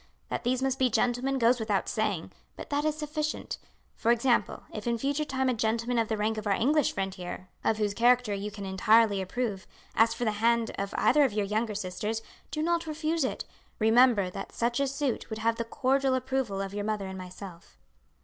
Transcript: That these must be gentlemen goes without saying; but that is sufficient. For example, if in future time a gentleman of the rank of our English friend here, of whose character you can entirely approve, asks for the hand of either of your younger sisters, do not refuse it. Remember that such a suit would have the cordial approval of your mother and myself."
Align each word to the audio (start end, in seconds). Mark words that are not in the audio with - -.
That 0.29 0.43
these 0.43 0.63
must 0.63 0.79
be 0.79 0.89
gentlemen 0.89 1.37
goes 1.37 1.59
without 1.59 1.87
saying; 1.87 2.31
but 2.55 2.71
that 2.71 2.85
is 2.85 2.97
sufficient. 2.97 3.59
For 3.95 4.09
example, 4.11 4.63
if 4.73 4.87
in 4.87 4.97
future 4.97 5.23
time 5.25 5.47
a 5.47 5.53
gentleman 5.53 5.99
of 5.99 6.07
the 6.07 6.17
rank 6.17 6.39
of 6.39 6.47
our 6.47 6.53
English 6.55 6.91
friend 6.91 7.13
here, 7.13 7.49
of 7.63 7.77
whose 7.77 7.93
character 7.93 8.33
you 8.33 8.49
can 8.49 8.65
entirely 8.65 9.21
approve, 9.21 9.67
asks 9.95 10.15
for 10.15 10.25
the 10.25 10.31
hand 10.41 10.71
of 10.71 10.95
either 10.97 11.21
of 11.23 11.33
your 11.33 11.45
younger 11.45 11.75
sisters, 11.75 12.23
do 12.49 12.63
not 12.63 12.87
refuse 12.87 13.23
it. 13.23 13.45
Remember 13.77 14.31
that 14.31 14.51
such 14.53 14.79
a 14.79 14.87
suit 14.87 15.29
would 15.29 15.37
have 15.37 15.57
the 15.57 15.63
cordial 15.65 16.15
approval 16.15 16.61
of 16.61 16.73
your 16.73 16.83
mother 16.83 17.05
and 17.05 17.15
myself." 17.19 17.77